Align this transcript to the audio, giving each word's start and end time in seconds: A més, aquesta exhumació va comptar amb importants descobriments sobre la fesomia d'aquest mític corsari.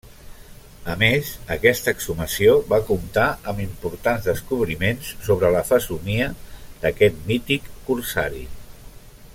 A 0.93 0.93
més, 1.01 1.27
aquesta 1.55 1.93
exhumació 1.97 2.55
va 2.71 2.79
comptar 2.87 3.27
amb 3.51 3.61
importants 3.65 4.25
descobriments 4.31 5.13
sobre 5.29 5.53
la 5.57 5.63
fesomia 5.69 6.31
d'aquest 6.87 7.21
mític 7.33 7.69
corsari. 7.91 8.45